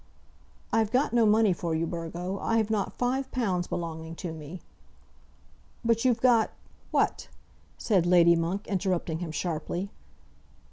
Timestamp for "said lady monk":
7.77-8.65